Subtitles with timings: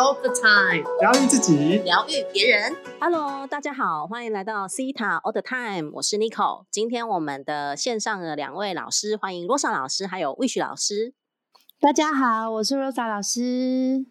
[0.00, 2.74] all the time，疗愈自己，疗愈别人。
[2.98, 6.64] Hello，大家好，欢迎来到 Cita All the Time，我是 Nico。
[6.70, 11.12] 今天我们的线上的两位老师，欢迎 Rosa 老师还有 Wish 老师。
[11.78, 14.06] 大家好，我是 Rosa 老师。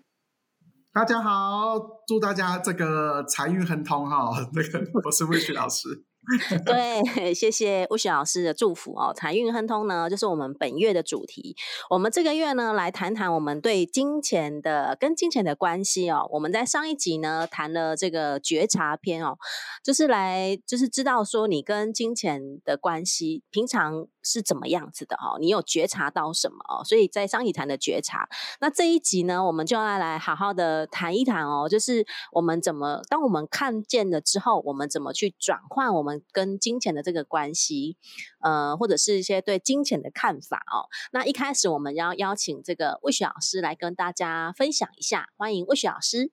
[0.93, 4.29] 大家好，祝大家这个财运亨通哈。
[4.53, 6.05] 那个我是 Wish 老师。
[6.65, 9.13] 对，谢谢 Wish 老师的祝福哦。
[9.15, 11.55] 财运亨通呢，就是我们本月的主题。
[11.89, 16.27] 我们这个月呢，来谈谈我们对金钱的跟金钱的关系哦。
[16.31, 19.37] 我们在上一集呢谈了这个觉察篇哦，
[19.83, 26.83] 就是来就是知道说你跟金钱的关系平常是怎么样子的哦，你有觉察到什么哦？
[26.83, 37.97] 所以在上一谈的觉察，那这一集呢，我们就要来好好的谈一谈哦，就是我们怎么当我们看见了之后，我们怎么去转换我们跟金钱的这个关系，
[38.41, 40.89] 呃，或者是一些对金钱的看法哦。
[41.11, 46.31] 那一开始我们要邀请这个魏雪老师来跟大家分享一下，欢迎魏雪老师。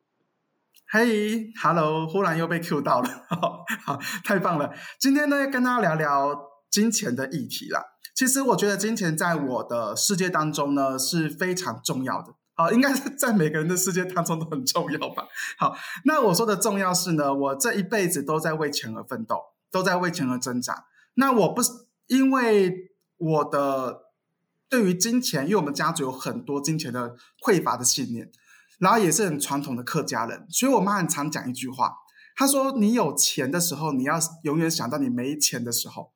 [0.89, 3.09] 嘿、h e l l o 忽然又被 Q 到了，
[3.85, 4.73] 好，太棒了！
[5.01, 7.85] 今天呢，跟大家聊聊金钱的议题啦。
[8.15, 15.27] 其实我觉得金钱在我的世界当中呢是非常重要的，好，应该是在每个人的世界当中都很重要吧。
[15.59, 19.43] 好，那我说的重要是呢，我这一辈子都在为钱而奋斗，
[19.77, 20.87] 都在为钱而挣扎。
[21.15, 21.71] 那我不是
[22.07, 24.05] 因为我的
[24.69, 28.31] 对于金钱，因为我们家族有很多金钱的匮乏的信念。
[28.79, 31.95] 然后也是很传统的客家人，所以我妈很常讲一句话，
[32.35, 36.13] 她说：“你有钱的时候，你要永远想到你没钱的时候。”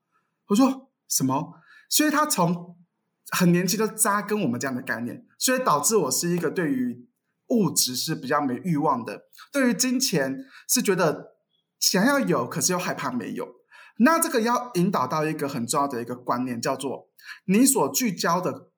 [0.49, 1.55] 我说：“什么？”
[1.89, 2.77] 所以她从
[3.31, 7.09] 很年轻就扎根我们这样的概念，所以导致我是一个对于
[7.47, 11.30] 物质是比较没欲望的，对于金钱是觉得
[11.81, 13.57] 想要有，可是又害怕没有。
[13.99, 17.09] 那这个要引导到一个很重要的一个观念，叫做
[17.47, 18.71] 你所聚焦的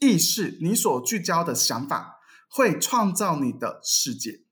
[0.00, 2.20] 意识，你所聚焦的想法。
[2.54, 4.42] 会创造你的世界，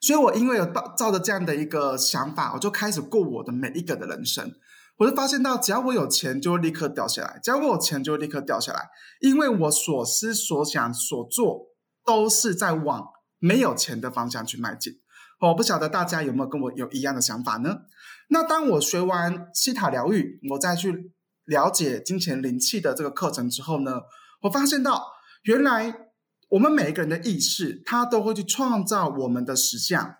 [0.00, 4.52] 所以我因为有照照着这样的一个想法，我就开始过我的每一个的人生。
[4.96, 8.88] 我就发现到，只要我有钱，就会立刻掉下来；只要我有钱，就会立刻掉下来。
[9.20, 11.68] 因为我所思所想所做，
[12.04, 13.06] 都是在往
[13.38, 14.94] 没有钱的方向去迈进。
[15.40, 17.82] 我不晓得大家有没有跟我有一样的想法呢？
[18.28, 21.12] 那当我学完西塔疗愈，我再去
[21.44, 24.02] 了解金钱灵气的这个课程之后呢，
[24.42, 26.06] 我发现到原来。
[26.50, 30.14] 我们每一个人的意识，它都会去创造我们的实相。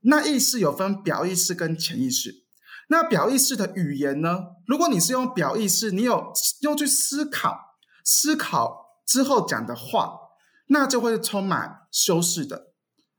[0.00, 2.44] 那意识有分表意识跟潜意识。
[2.88, 4.40] 那表意识的语言呢？
[4.66, 6.32] 如果你是用表意识，你有
[6.62, 10.18] 用去思考，思考之后讲的话，
[10.66, 12.72] 那就会充满修饰的，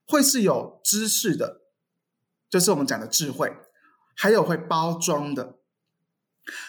[0.07, 1.61] 会是有知识的，
[2.49, 3.53] 就是我们讲的智慧，
[4.15, 5.57] 还有会包装的。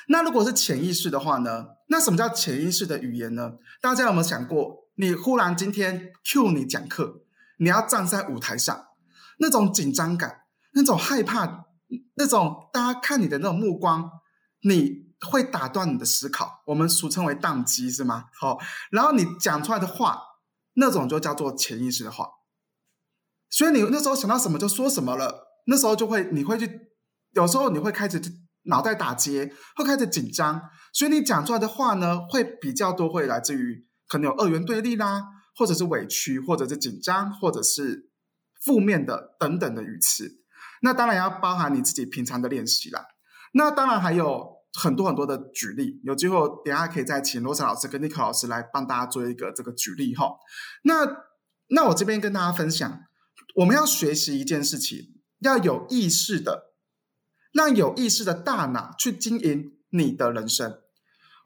[0.09, 1.69] 那如果是潜意识的话呢？
[1.91, 3.53] 那什么叫潜意识的语言呢？
[3.81, 4.89] 大家有没有想过？
[4.97, 7.23] 你忽然今天 Q 你讲课，
[7.59, 8.89] 你要站在舞台上，
[9.39, 11.67] 那种紧张感，那种害怕，
[12.17, 14.11] 那种大家看你的那种目光，
[14.63, 18.25] 你会打断你的思考，我们俗称为宕机，是吗？
[18.39, 18.59] 好，
[18.91, 20.21] 然后你讲出来的话，
[20.75, 22.27] 那种就叫做潜意识的话。
[23.51, 26.69] 所以你那时候想到什么就说什么了，那时候就会你会去，
[27.35, 28.21] 有时候你会开始
[28.65, 30.61] 脑袋打结，会开始紧张，
[30.93, 33.87] 所以你讲出来的话呢，会比较多会来自于。
[34.11, 35.23] 可能有二元对立啦，
[35.55, 38.09] 或者是委屈，或者是紧张，或者是
[38.65, 40.41] 负面的等等的语词。
[40.81, 43.05] 那当然要包含你自己平常的练习啦。
[43.53, 44.47] 那当然还有
[44.81, 50.31] 很多很多的举例，有机会等下可以再请罗莎老师跟尼克老师来帮大家做一个这个举例哈。
[50.85, 51.07] 那
[51.69, 53.01] 那我这边跟大家分享，
[53.59, 56.75] 我们要学习一件事情，要有意识的，
[57.53, 60.79] 让有意识的大脑去经营你的人生。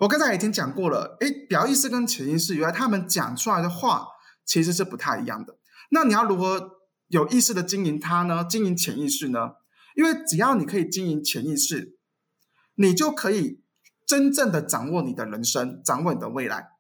[0.00, 4.08] 我刚才已经讲过了，诶，表意识跟潜意识，原来他们讲出来的话
[4.44, 5.56] 其实是不太一样的。
[5.90, 6.72] 那你要如何
[7.08, 8.44] 有意识的经营它呢？
[8.44, 9.52] 经营潜意识呢？
[9.96, 11.96] 因为只要你可以经营潜意识，
[12.74, 13.62] 你就可以
[14.06, 16.72] 真正的掌握你的人生，掌握你的未来。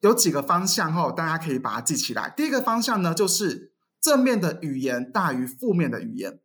[0.00, 2.34] 有几个方向哈，大家可以把它记起来。
[2.36, 3.73] 第一个方向呢，就是
[4.04, 6.40] 正面的语言大于负面的语言。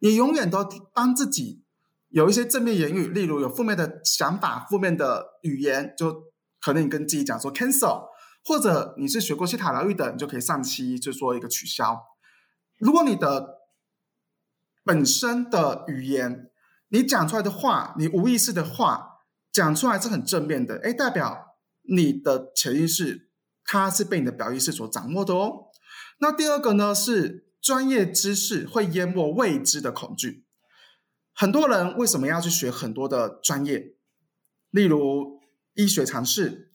[0.00, 0.62] 你永远都
[0.92, 1.62] 帮自己。
[2.10, 6.24] 有一些正面言语，例如有负面的想法、负面的语言，就
[6.60, 8.08] 可能你跟自己讲说 cancel，
[8.44, 11.98] 或者你是学过西塔疗愈的，你就可以上期就说一个取消。
[12.76, 13.60] 如果你的
[14.84, 16.50] 本身的语言，
[16.88, 23.30] 你讲出来的话，你无意识的话讲出来是很正面的，哎，代表你的潜意识
[23.64, 25.68] 它是被你的表意识所掌握的哦。
[26.22, 30.44] 那第二个呢，是专业知识会淹没未知的恐惧。
[31.34, 33.96] 很多人为什么要去学很多的专业？
[34.70, 35.40] 例如
[35.74, 36.70] 医学常识，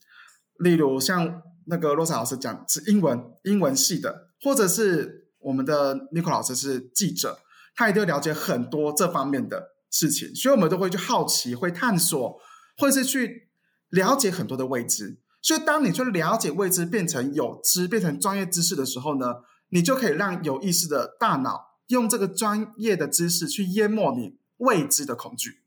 [0.60, 7.40] 例如像那个罗莎老师讲是英文英文系的，或者是我们的 n i c o 老师是记者，
[7.74, 12.38] 他一定会了解很多这方面的事情，所以我们都会去好奇，会探索，
[12.78, 13.50] 或者是去
[13.92, 15.22] 了解很多的未知。
[15.48, 19.36] 所以当你去了解未知变成有知，变成专业知识的时候呢，
[19.70, 25.62] 你就可以让有意识的大脑用这个专业的知识去淹没你未知的恐惧。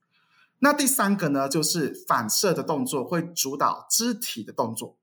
[0.58, 4.98] 那第三个呢，就是反射的动作会主导肢体的动作。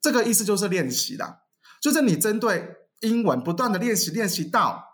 [0.00, 1.40] 这个意思就是练习啦，
[1.82, 4.84] 就是你针对英文不断的练习，练习到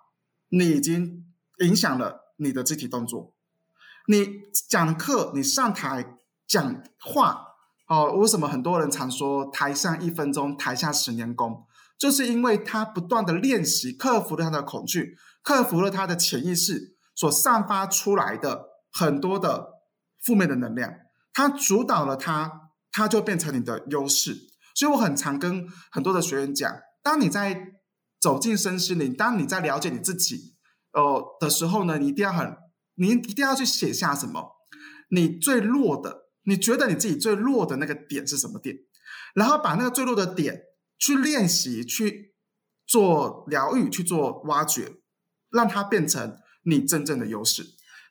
[0.48, 1.26] 你已经
[1.58, 3.34] 影响了你的肢体动作。
[4.06, 6.16] 你讲课，你上台
[6.46, 7.51] 讲话，
[7.92, 11.66] 哦，为什么很多人常说台上一分钟，台下十年功？
[11.98, 19.72] 就是因为他不断的练习，克服了他的恐惧，克服了他的潜意识所散发出来的很多的
[20.24, 20.90] 负面的能量，
[21.34, 24.38] 他主导了他，他就变成你的优势。
[24.74, 27.74] 所以我很常跟很多的学员讲，当你在
[28.18, 30.54] 走进身心灵，当你在了解你自己，
[30.94, 32.56] 呃的时候呢，你一定要很，
[32.94, 34.52] 你一定要去写下什么，
[35.10, 38.76] 你最弱的，你觉得你自己最弱的那个点是什么点，
[39.34, 40.62] 然后把那个最弱的点
[40.98, 42.34] 去练习，去
[42.86, 44.96] 做疗愈，去做挖掘，
[45.50, 47.64] 让它变成你真正的优势。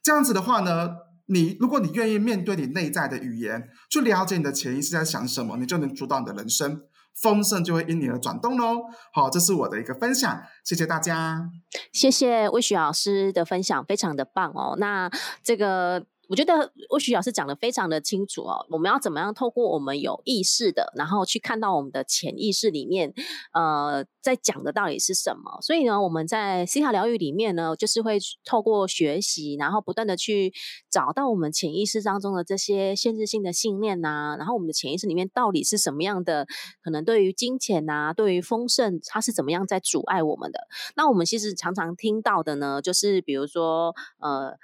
[0.03, 0.95] 这样子的话呢？
[1.27, 6.81] 你如果你愿意面对你内在的语言，去了解你的潜意识在想什么，你就能主导你的人生，
[7.21, 8.81] 丰盛就会因你而转动喽。
[9.13, 11.49] 好，这是我的一个分享，谢谢大家。
[11.93, 14.75] 谢谢魏许老师的分享，非常的棒哦。
[14.77, 15.09] 那
[15.41, 16.05] 这个。
[16.31, 23.13] 我觉得魏徐老师讲的非常的清楚哦，我们要怎么样透过我们有意识的，然后去看到我们的潜意识里面，
[23.53, 25.59] 呃，在讲的到底是什么？
[25.61, 30.53] 所以呢，我们在西塔疗愈里面呢，就是会透过学习，然后不断的去
[30.89, 36.47] 找到我们潜意识当中的这些限制性的信念呐，然后我们的潜意识里面到底是什么样的？
[36.81, 40.61] 可能对于金钱呐，对于丰盛，它是怎么样在阻碍我们的？
[40.95, 44.57] 那我们其实常常听到的呢，就是比如说，呃。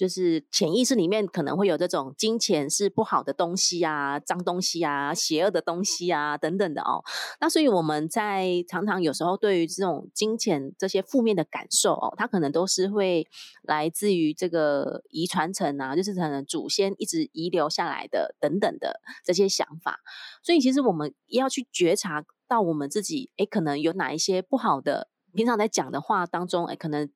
[0.00, 7.04] 就是潜意识里面可能会有这种金钱是不好的东西啊、脏东西啊、邪恶的东西啊等等的哦。
[7.38, 13.28] 那所以我们在常常有时候对于这种金钱这些负面的感受哦，它可能都是会
[13.60, 20.00] 来自于这个遗传层啊，就是可能祖先一直遗留下来的等等的这些想法。
[20.42, 27.10] 所以其实我们要去觉察到我们自己，哎，可能有哪一些不好的，平常在讲的话当中，哎，可能。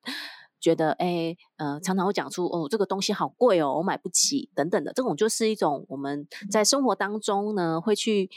[0.59, 8.29] 觉得哎，呃，常常会讲出哦，这个东西好贵哦，我买不起等等的，这种就是一种我们在生活当中呢，会去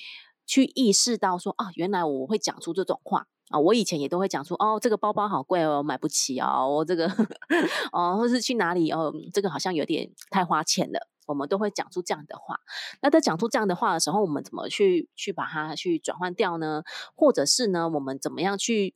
[0.47, 7.07] 去意识到说啊，原来我会讲出这种话啊，我以前也都会讲出哦，这个包包好贵哦，买不起哦，我这个
[7.93, 12.59] 哦，或是去哪里哦，这个好像有点太花钱了，我们都会讲出这样的话。
[13.01, 16.83] 那在讲出这样的话的时候，我们怎么去去把它去转换掉呢？
[17.15, 18.95] 或者是呢，我们怎么样去？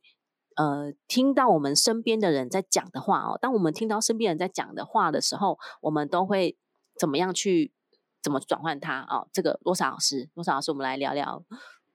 [0.55, 6.55] 呃，听到我们身边的人在讲的话哦，当我们听到身边人在讲的话的时候，我们都会
[6.99, 7.73] 怎么样去
[8.21, 9.27] 怎么转换它哦？
[9.33, 11.43] 这个罗莎老师，罗莎老师，我们来聊聊，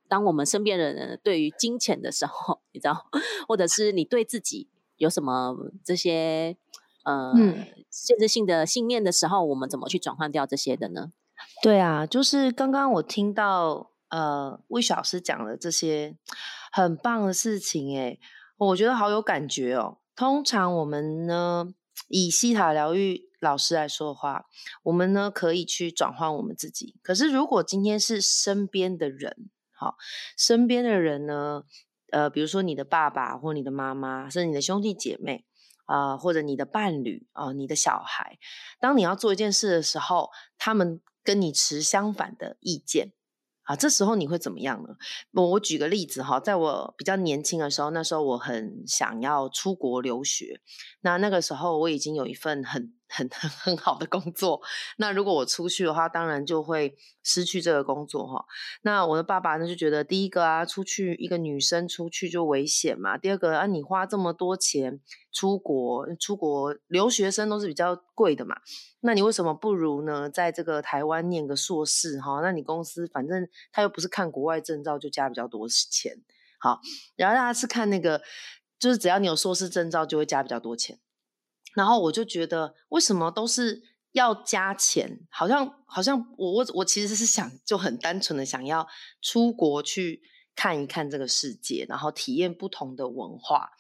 [0.09, 3.07] 当我们身边的人对于金钱的时候，你知道，
[3.47, 5.55] 或者是你对自己有什么
[5.85, 6.57] 这些
[7.05, 7.33] 呃
[7.91, 11.13] 限制性的信念的时候，我们怎么去转换掉这些的呢？
[11.63, 16.17] 对啊，就是刚刚我听到呃魏老师讲的这些
[16.73, 18.19] 很棒的事情，哎。
[18.59, 19.99] 我觉得好有感觉哦。
[20.15, 21.73] 通常我们呢，
[22.09, 24.47] 以西塔疗愈老师来说的话，
[24.83, 26.97] 我们呢可以去转换我们自己。
[27.03, 29.97] 可是如果今天是身边的人，好，
[30.37, 31.63] 身边的人呢，
[32.11, 35.47] 呃，比如说你的爸爸或你的妈妈，甚至你的兄弟姐妹
[35.87, 38.41] 啊，或者你的伴侣啊，你的小孩，
[38.81, 43.13] 当你要做一件事的时候，他们跟你持相反的意见。
[43.69, 44.89] 啊，这时候你会怎么样呢？
[45.33, 50.61] 我我举个例子哈，在我比较年轻的时候，那时候我很想要出国留学，
[51.03, 52.98] 那那个时候我已经有一份很。
[53.09, 54.61] 很很 很好的工作，
[54.99, 58.45] 那如果我出去的话，当然就会失去这个工作哈。
[58.83, 65.01] 那我的爸爸呢就觉得，第一个啊，出去一个女生出去就危险嘛；第二个啊，你花这么多钱
[65.33, 68.57] 出国，出国留学生都是比较贵的嘛，
[69.01, 72.41] 那你为什么不如呢，在这个台湾念个硕士哈？
[72.43, 76.15] 那你公司反正他又不是看国外证照就加比较多钱，
[76.61, 76.81] 好，
[77.17, 78.21] 然后大家是看那个，
[78.79, 80.99] 就是只要你有硕士证照就会加比较多钱。
[81.79, 83.81] 然后我就觉得，为什么都是
[84.11, 85.21] 要加钱？
[85.31, 88.89] 好像好像我我我其实是想，就很单纯的想要
[89.23, 90.21] 出国去
[90.57, 93.71] 看一看这个世界，然后体验不同的文化。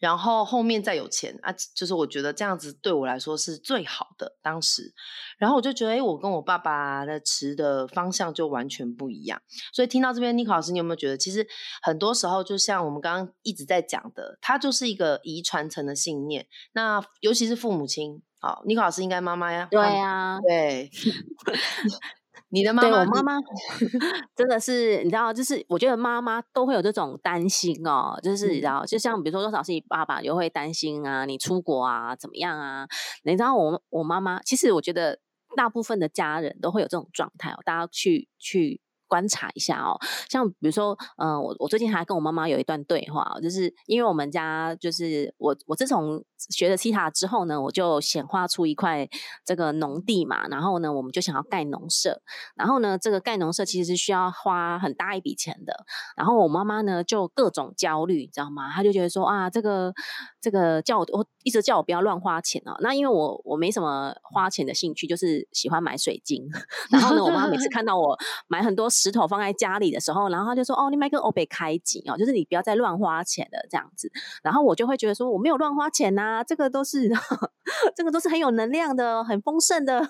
[0.00, 4.36] 然后后面再有钱啊，就是我觉得这样子对我来说是最好的。
[4.42, 4.92] 当时，
[5.38, 9.40] 然后我就觉得，哎，我跟我爸爸的持的方向就完全不一样。
[9.72, 11.46] 所以听到这边，尼克老师，你有没有觉得，其实
[11.82, 16.46] 很多时候就像我们刚刚一直在讲的，它就是一个遗传层的信念。
[16.72, 20.90] 那尤其是父母亲，好，尼克老师应该妈妈呀，对呀，对。
[22.50, 23.38] 你的妈妈，我妈妈
[24.36, 32.86] 真的是，你知道，就是我觉得妈妈都会有这种担心哦，就是你知道，就像比如说多少是你爸爸就会担心啊，你出国啊怎么样啊？
[33.24, 35.18] 你知道我我妈妈，其实我觉得
[35.56, 38.80] 大部分的家人都会有这种状态哦，大家去去。
[39.10, 39.98] 观察一下哦，
[40.30, 49.08] 像比如说，嗯，我我最近还跟我妈妈有一段对话，就是因为我们家就是我我自从学了西塔之后呢，我就显化出一块
[49.44, 52.22] 这个农地嘛，然后呢，我们就想要盖农舍，
[52.54, 55.74] 然后呢，这个盖农舍其实是需要花很大一笔钱的，
[56.16, 58.70] 然后我妈妈呢就各种焦虑，你知道吗？
[58.70, 59.92] 她就觉得说啊，这个
[60.40, 66.46] 这个叫我我一直叫我不要乱花钱哦，那因为我我没什么花钱的兴趣，就是喜欢买水晶，
[66.92, 68.90] 然后呢，我妈每次看到我买很多。
[68.90, 74.10] 石头放在家里的时候，然后她就说：“哦，你买个欧贝开机哦，就是你不要再乱花钱了这样子。”
[74.42, 77.08] 然后我就会觉得说：“我没有乱花钱呐，这个都是
[77.96, 80.00] 这个都是很有能量的，很丰盛的。”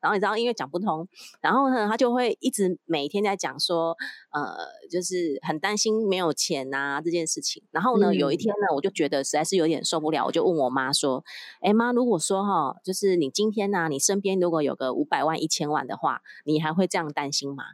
[0.00, 1.06] 然后你知道，因为讲不通，
[1.42, 3.96] 然后呢，他就会一直每天在讲说
[4.32, 4.56] ：“呃，
[4.90, 11.24] 就是很担心没有钱呐这件事情。”然后呢，有一天呢，我就觉得实在是有点受不了，我就问我妈说
[11.62, 17.64] ：“哎妈，如果说哈，就是你今天呢，你身边如果有个五百万、一千万的话，你还会这样担心吗？”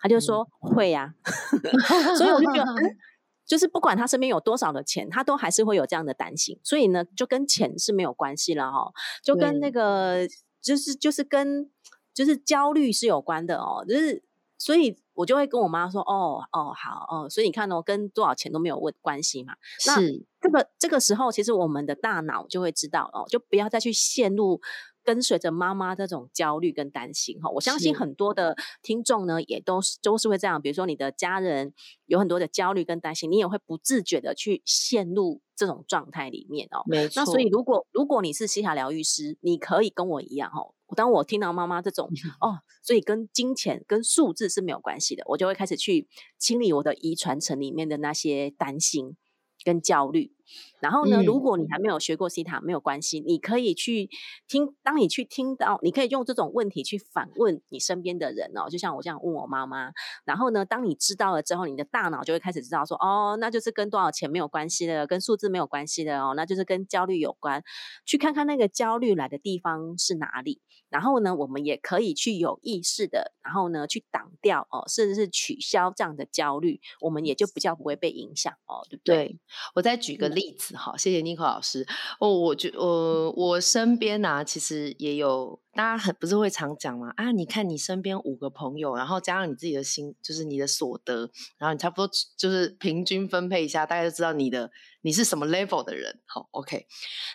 [0.00, 1.14] 她就说会呀，
[2.18, 2.74] 所以我就觉得，
[3.46, 6.58] 就是不管他身边有多少的钱，他都还是会有这样的担心。
[6.64, 8.92] 所以呢，就跟钱是没有关系了哈，
[9.22, 10.26] 就跟那个
[10.60, 11.70] 就是就是跟
[12.12, 13.84] 就是焦虑是有关的哦。
[13.88, 14.24] 就是
[14.58, 19.54] 所以，我就会跟我妈说，哦哦好哦，所以你看哦，跟多少钱都没有问关系嘛。
[19.86, 20.00] 那
[20.42, 24.60] 这个这个时候，其实我们的大脑就会知道哦，就不要再去陷入。
[25.04, 30.62] 跟随着妈妈这种焦虑跟担心哈，我相信很多的听众呢，也都是都是会这样。
[30.62, 31.74] 比如说你的家人
[32.06, 36.84] 有很多的焦虑跟担心，你也会不自觉的去陷入这种状态里面哦。
[36.86, 37.20] 没错。
[37.20, 40.72] 那所以如果如果你是西塔疗愈师，你可以跟我一样哦。
[40.94, 42.08] 当我听到妈妈这种
[42.40, 46.06] 哦，所以跟金钱跟数字是没有关系的，我就会开始去
[46.38, 49.16] 清理我的遗传层里面的那些担心
[49.64, 50.32] 跟焦虑。
[50.80, 54.10] 然后呢，如果你还没有学过西塔，没有关系，你可以去
[54.48, 54.74] 听。
[54.82, 59.92] 当你去听到，你可以用这种问题去反问你身边的人哦，就像我这样问我妈妈。
[60.24, 67.62] 然后呢，当你知道了之后，你的大脑就会开始知道说，哦，那就是跟多少钱没有关系的，跟数字没有关系的哦，那就是跟焦虑有关。
[68.04, 70.60] 去看看那个焦虑来的地方是哪里。
[70.88, 79.38] 然后呢，我们也可以去有意识的，然后呢，去挡掉哦，甚至是取消这样的焦虑，我们也就比较不会被影响哦，对不对？
[79.74, 80.76] 我再举个例子。
[80.76, 81.86] 好，谢谢尼克老师。
[82.18, 87.12] 哦，我觉呃，我身边呢，其实也有大家很不是会常讲嘛？
[87.16, 94.70] 啊，你看你身边五个朋友，然后加上你自己的心，就是你的所得，然后你差不多就是平均分配一下，大家就知道你的
[95.02, 96.20] 你是什么 level 的人。
[96.26, 96.86] 好，OK。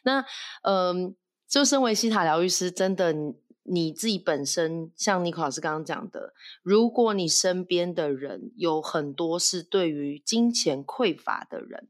[0.03, 0.25] 那
[0.63, 1.15] 嗯，
[1.47, 3.13] 就身为西塔疗愈师，真的
[3.63, 6.33] 你自己本身，像尼克老师刚刚讲的，
[6.63, 11.89] 如果你身边的人有很多是对于金钱匮乏的人。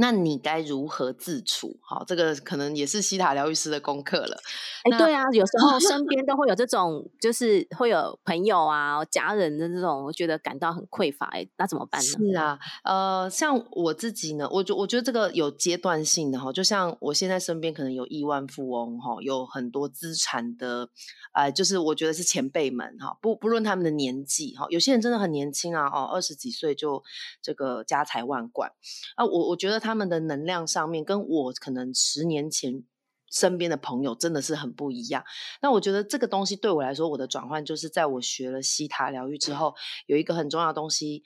[0.00, 1.78] 那你该如何自处？
[1.82, 4.40] 好，这个可能也是西塔疗愈师的功课了。
[4.84, 11.26] 哎，对啊，有时候身 边都会有这种，就是会有朋友啊、家人的这种，我觉得感到很匮乏。
[11.26, 12.06] 哎，那怎么办呢？
[12.06, 16.50] 是啊，呃，像我自己呢，我觉我觉得这个有阶段性的哈。
[16.50, 20.88] 就像我现在身边可能有亿万富翁哈，有很多资产的，
[21.34, 27.02] 呃，就是我觉得是前辈们哈，不不论他们的年纪哈，有些人真的很年轻啊，哦，二十几岁就
[27.42, 28.72] 这个家财万贯
[29.16, 29.89] 啊，我我觉得他。
[29.90, 32.84] 他们的能量上面跟我可能十年前
[33.28, 35.24] 身边的朋友真的是很不一样。
[35.60, 39.74] 那我觉得这个东西对我来说，我的转换就是在我学了西塔疗愈之后，
[40.06, 41.24] 有一个很重要的东西。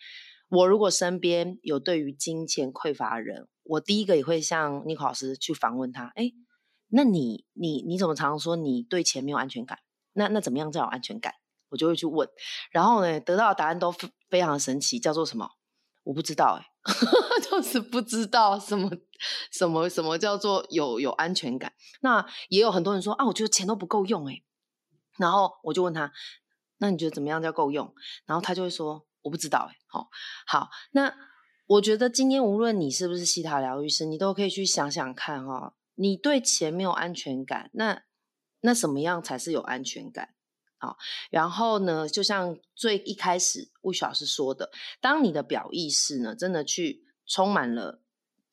[0.49, 6.13] 我如果身边有对于金钱匮乏的人，我第一个也会向尼克老师去访问他。
[6.15, 6.33] 哎，
[6.89, 9.79] 那你你你怎么常常说你对钱没有安全感？
[10.13, 11.35] 那那怎么样才有安全感？
[11.71, 12.29] 我就会去问，
[12.71, 13.93] 然后呢，得到的答案都
[14.29, 15.49] 非常的神奇，叫做什么？
[16.05, 16.74] 我不知道哎。
[17.51, 18.91] 就是不知道什么
[19.51, 21.73] 什么什么叫做有有安全感。
[22.01, 24.43] 那也有很多人说啊，我觉得钱都不够用哎。
[25.19, 26.13] 然后我就问他，
[26.79, 27.95] 那你觉得怎么样叫够用？
[28.27, 29.77] 然后他就会说我不知道哎。
[29.87, 30.11] 好，
[30.47, 31.15] 好，那
[31.67, 38.03] 我觉得今天无论你是不是西塔疗愈师，你都可以去想想看哈，你对钱没有安全感，那
[38.61, 40.35] 那什么样才是有安全感？
[41.31, 48.01] 然后呢，就像最一开始魏老师说的，当你的表意识呢，真的去充满了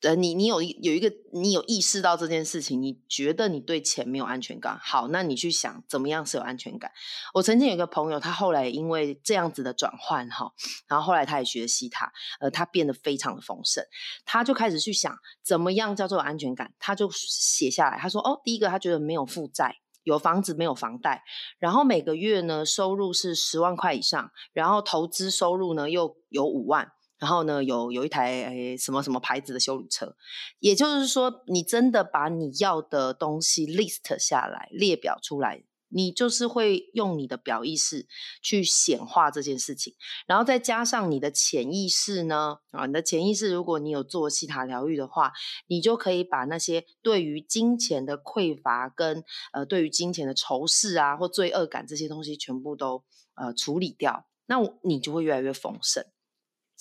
[0.02, 6.90] 呃，你你有有一个，你有意识到这件事情，你觉得你对钱没有安全感，好，那你去想怎么样是有安全感。
[7.34, 10.52] 我曾经有一个朋友，他后来因为这样子的转换哈，
[10.88, 13.84] 然后后来他也学习他，呃，他变得非常的丰盛，
[14.24, 21.22] 他就开始去想怎么样叫做安全感，他就写下来，他说哦，第一个他觉得没有负债，有房子没有房贷，
[21.58, 26.92] 然后每个月呢收入是十万块以上，然后投资收入呢又有五万。
[27.18, 30.16] 然后呢，有有一台诶什么什么牌子的修理车，
[30.58, 35.62] 也就是说，你真的把你要的东西 list 下来，列表出来，
[35.94, 38.06] 你就是会用你的表意识
[38.42, 39.94] 去显化这件事情，
[40.26, 45.32] 然后再加上你的潜意识呢，啊，你的潜意识，如果你有做西塔疗愈的话，
[45.66, 49.22] 你就可以把那些对于金钱的匮乏跟
[49.52, 56.04] 呃对于金钱的仇视啊或罪恶感这些东西全部都呃处理掉，那你就会越来越丰盛。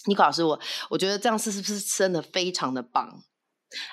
[0.06, 3.24] 尼克老师，我我觉得这样是是不是真的非常的棒？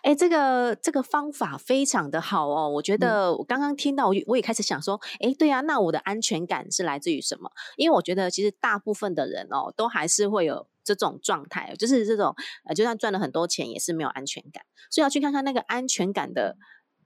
[0.03, 2.69] 哎，这个这个方法非常的好哦。
[2.69, 7.51] 我觉得我刚刚听到，我我也开始想说，哎，对啊，那我的安全感是来自于什么？
[7.77, 12.35] 因为我觉得其实大部分的人哦，都还是会有这种状态，就是这种
[12.67, 14.65] 呃，就算赚了很多钱，也是没有安全感。
[14.91, 16.57] 所以要去看看那个安全感的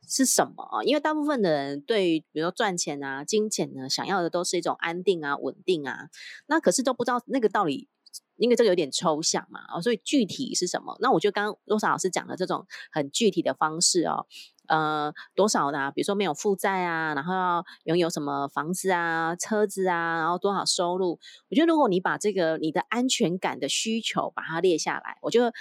[0.09, 0.83] 是什么啊？
[0.85, 6.09] 因为大部分的人对于比如说赚钱啊、金钱呢，想要的都是一种安定啊、稳定啊，
[6.47, 7.89] 那可是都不知道那个道理。
[8.37, 10.97] 因为这个有点抽象嘛，哦，所以具体是什么？
[11.01, 14.27] 那我觉得刚刚罗莎老师讲的这种很具体的方式哦，
[14.69, 21.19] 呃，多少的，比如说没有负债啊，然后要拥有什么房子啊、车子啊，然后多少收入？
[21.51, 25.53] 我觉得如果你把这个你的安全感的需求把它列下来，我觉得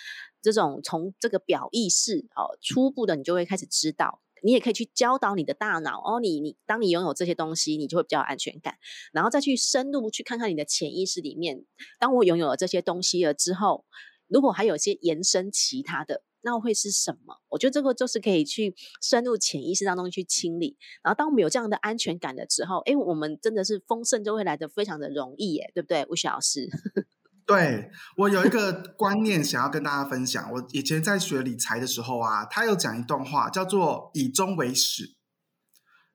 [0.42, 4.22] 这种从这个表意识哦，初步的你就会开始知道。
[4.42, 8.76] 你也可以去教导你的大脑哦，你你当你拥有这些东西，你就会比较有安全感，
[9.14, 11.64] 然后再去深入去看看你的潜意识里面，
[12.00, 13.86] 当我拥有了这些东西了之后，
[14.28, 17.36] 如果还有些延伸其他的，那会是什么？
[17.50, 26.68] 我觉得这个就是可以去深入潜意识当中去清理，然后当我们有这样的安全感了之后，哎，我们真的是丰盛就会来的非常的容易耶，对不对，吴雪老师？
[27.46, 30.52] 对我有一个观念想要跟大家分享。
[30.54, 35.16] 我以前在学理财的时候啊，他有讲一段话，叫做“以终为始”。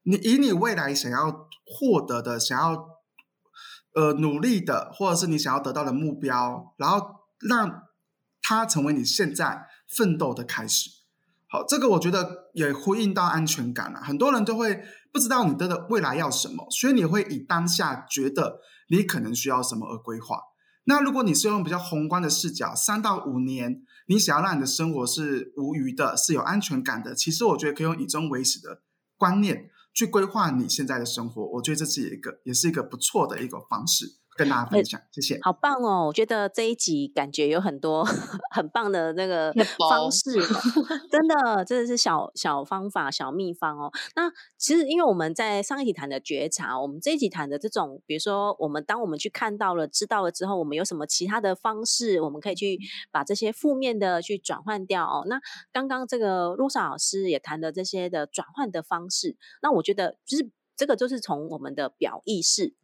[0.05, 2.87] 你以你未来想要获得的、想要
[3.95, 7.83] 呃努力的，或者是你想要得到的目标，然后让
[8.41, 10.91] 它成为你现在奋斗的开始。
[11.49, 14.01] 好，这个我觉得也呼应到安全感了。
[14.01, 20.41] 很多人都会不知道你的未来要什么，所以你会以当下觉得你可能需要什么而规划。
[20.89, 28.83] 那如果你是用比较宏观的视角，三到五年，你想要让你的生活是无余的，是有安全感的，其实我觉得可以用以终为始的
[29.17, 31.45] 观念去规划你现在的生活。
[31.55, 34.07] 我觉得这是一个，也是一个不错的一个方式。
[34.37, 35.39] 跟大家分享，谢谢。
[35.43, 36.07] 好棒哦！
[36.07, 38.05] 我觉得这一集感觉有很多
[38.55, 39.53] 很棒的那个
[39.89, 40.33] 方式，
[41.11, 43.91] 真的真的是小小方法、小秘方哦。
[44.15, 52.79] 那其实因为我们在上一集谈的觉察，我们这一集谈的这种，比如说我们当我们去看到了、知道了之后，我们有什么其他的方式，我们可以去
[53.11, 55.25] 把这些负面的去转换掉哦。
[55.27, 55.41] 那
[55.73, 62.75] 刚刚这个洛莎老师也谈的这些的转换的方式，那我觉得就是这个就是从我们的表意识。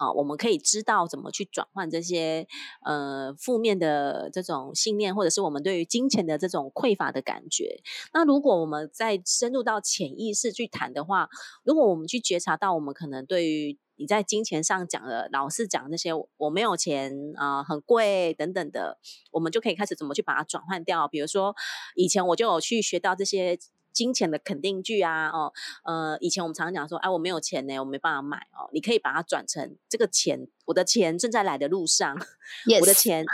[0.00, 2.48] 啊，我们可以知道怎么去转换这些
[2.86, 7.82] 呃负面的这种信念，或者是我们对于金钱的这种匮乏的感觉。
[8.14, 11.28] 那如果我们再深入到潜意识去谈的话，
[11.64, 18.98] 如果我们去觉察到我们可能对于你在金钱上讲的老是讲那些我没有钱啊，很贵等等的，
[19.32, 21.06] 我们就可以开始怎么去把它转换掉。
[21.06, 21.54] 比如说
[21.94, 23.58] 以前我就有去学到这些。
[23.92, 25.52] 金钱的肯定句啊，哦，
[25.84, 28.68] 呃，以前我们常常讲说，哎，我没有钱呢，我没办法买哦。
[28.72, 32.16] 你可以把它转成这个钱，我的钱正在来的路上，
[32.80, 33.24] 我的钱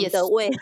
[0.00, 0.50] 也的位。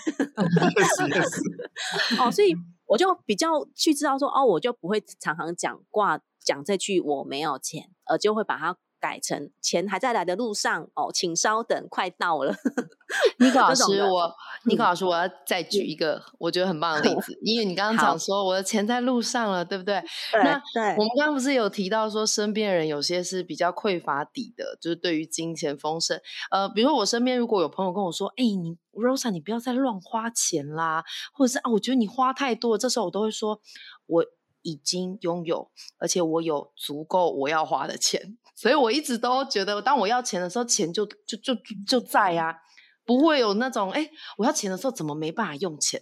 [2.19, 2.55] 哦，所以
[2.87, 8.77] 我就比较去知道说，哦，我就不会常常讲挂讲这句我没有钱，而就会把它。
[9.03, 12.55] 改成钱还在来的路上哦，请稍等，快到了。
[13.39, 14.33] 尼克老师，我
[14.65, 20.01] 尼克老师，我要再举一个我觉得很棒的例子， 因为你刚刚讲说我的钱在路上了，对不对？
[20.33, 20.53] 那
[20.97, 26.19] 我们刚刚不是有提到说身边人有些是比较匮乏底的，就是对于金钱丰盛。
[26.53, 31.03] 呃，比如说我身边如果有朋友跟我说，哎，你 Rosa，你不要再乱花钱啦，
[31.35, 33.61] 或者是啊，我觉得你花太多，这时候我都会说，
[34.07, 34.25] 我。
[34.63, 41.55] 已经拥有，而且我有足够我要花的钱， 所以我一直都觉得，当我要钱的时候，钱就就就
[41.87, 42.57] 就在啊，
[43.05, 46.01] 不会有那种哎，我要钱的时候怎么没办法用钱？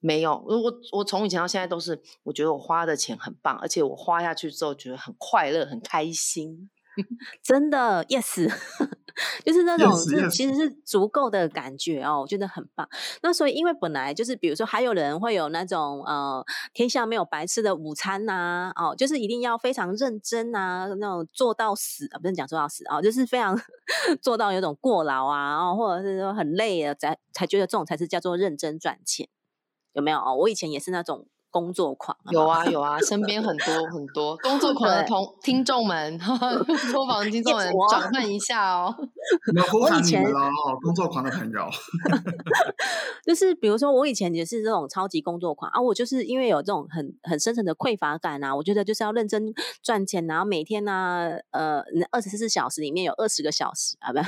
[0.00, 0.60] 没有，我
[0.90, 6.68] 我从以前到现在都是，我觉得我花的钱很棒，而且我花下去之后觉得很快乐、很开心。
[7.42, 8.48] 真的，yes，
[9.44, 12.88] 就是那种是其实是足够的感觉哦，我觉得很棒。
[13.22, 23.58] 那所以因为本来就是，比如说还有人会有那种呃，天下没有白吃的午餐呐、哦，就是一定要非常认真啊，那种做到死啊，不是讲做到死啊、就是非常
[24.20, 29.28] 做到有种过劳啊，哦，或者是说很累啊才才觉得这种才是叫做认真赚钱，
[29.94, 30.34] 有没有哦？
[30.36, 36.18] 我以前也是那种工作狂，有啊有啊，身边很多很多工作狂的同听众们，
[36.92, 38.92] 播房听众们转换一下哦。
[39.78, 40.24] 我以前
[40.82, 41.68] 工作狂的朋友。
[43.24, 54.18] 就是比如说，我以前也是这种超级工作狂啊，我就是因为有这种很很深层的匮乏感啊，我觉得就是要认真赚钱，然后每天呢、呃，二十四小时里面有二十个小时啊，不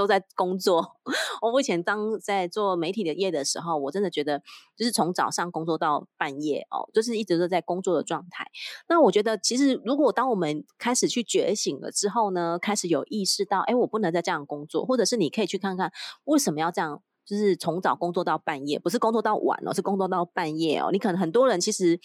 [0.00, 0.96] 都在工作。
[1.42, 4.42] 我以前当在做媒体的业的时候，我真的觉得
[4.76, 8.46] 就是从早上工作到半夜哦，就是一直都在工作的状态。
[8.88, 15.92] 那我觉得，其实如果当我们开始去觉醒了之后呢，开始有意识到，哎，我不能再这样工作，或者是你可以去看看
[16.24, 17.02] 为什么要这样。
[17.26, 20.88] 就是从早工作到半夜，不是工作到晚哦，是工作到半夜哦。
[20.90, 22.00] 你可能很多人其实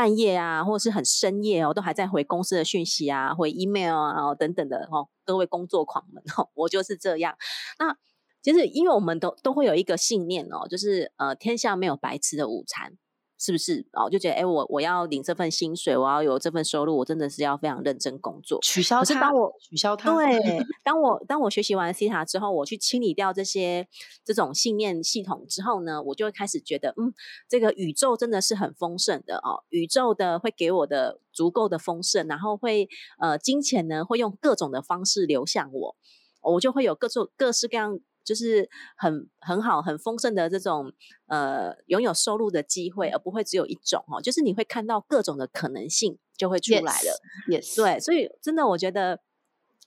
[0.00, 5.06] 半夜啊，或是很深夜哦，都还在回公司的讯息啊，回 email 啊、等等的哦。
[5.26, 7.36] 各位工作狂们哦，我就是这样。
[7.78, 7.94] 那
[8.40, 12.94] 其实因为我们都都会有一个信念哦，就是呃，天下没有白吃的午餐。
[13.42, 14.10] 是不是哦？
[14.10, 18.58] 就觉得哎，我我要领这份薪水，我要有这份收入，我真的是要非常认真工作。
[18.60, 20.38] 取消它，可是当我取消它，对，
[20.84, 23.88] 当我当我学习完 C 塔之后，我去清理掉这些
[24.26, 27.14] 这种信念系统之后呢，我就会开始觉得，嗯，
[27.48, 35.96] 这个宇宙真的是很丰盛的哦，宇宙的会给我的足够的丰盛，然后会呃，金钱呢会用各种的方式流向我，
[36.42, 37.98] 我就会有各种各式各样。
[38.30, 40.92] 就是很很好、很丰盛的这种
[41.26, 44.22] 呃拥有收入的机会，而不会只有一种哦。
[44.22, 47.20] 就是你会看到各种的可能性就会出来了。
[47.48, 49.18] Yes，对，所以真的，我觉得，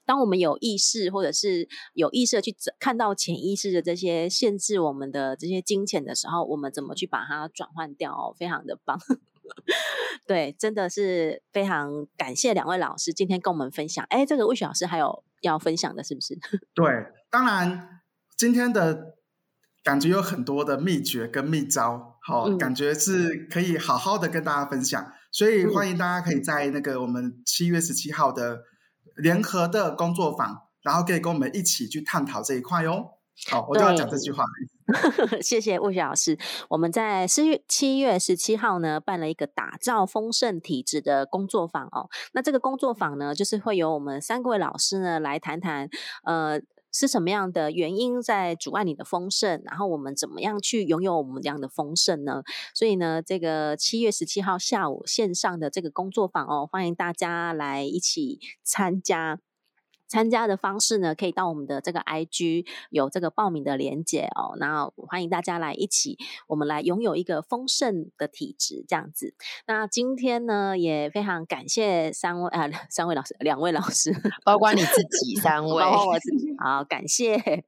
[0.05, 8.99] 当我们有意识，或者是有意识的去看到潜意识的这些限制我们的这些金钱的时候，我们怎么去把它转换掉哦，非常的棒。
[10.27, 14.03] 对，真的是非常感谢两位老师今天跟我们分享。
[14.09, 16.39] 哎，这个魏雪老师还有要分享的，是不是？
[16.73, 16.85] 对，
[17.29, 17.92] 当然
[18.37, 19.15] 今天的
[19.83, 28.59] 感觉有很多的秘诀跟秘招，好、嗯感觉是可以好好的跟大家分享，所以欢迎大家可以在那个我们七月十七号的
[29.17, 33.05] 联合的工作坊，然后可以跟我们一起去探讨这一块哟。
[33.49, 34.43] 好，我就要讲这句话。
[35.41, 36.37] 谢谢魏雪老师。
[36.69, 42.09] 我们在四月七月十七号呢办了一个打造丰盛体质的工作坊哦。
[42.33, 45.89] 那这个工作坊呢，就是会由我们三位老师呢来谈谈，
[46.25, 46.61] 呃。
[46.93, 49.61] 是什么样的原因在阻碍你的丰盛？
[49.65, 52.43] 然后我们怎么样去拥有我们这样的丰盛呢？
[52.75, 59.39] 所以呢，这个七月十七号下午线上的这个工作坊哦，欢迎大家来一起参加。
[60.13, 64.53] 参加的方式呢，可以到我们的这个 IG 有这个报名的连接哦。
[64.59, 69.33] 那欢迎大家来一起，我们来拥有一个丰盛的体质，这样子。
[69.65, 74.13] 那今天呢，也非常感谢三位啊，三位老师，两位老师，
[74.45, 77.63] 包括你自己三位， 包括我自己，好，感谢。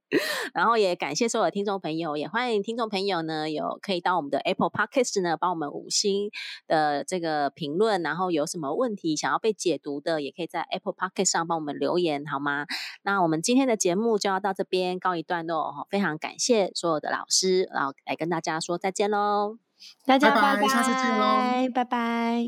[0.54, 6.30] 然后也感谢所有的听众朋友，也欢迎听众朋友呢，有可以到我们的 Apple Podcast 呢，帮我们五星
[6.68, 12.66] 的这个评论，然后有什么问题想要被解读的，也可以在 Apple Podcast 上帮我们留言，好吗？
[13.02, 19.56] 那我们今天的节目就要到这边告一段落哈，非常感谢所有的老师，然后来跟大家说再见喽，
[20.04, 22.46] 大家拜拜拜下次见喽拜拜。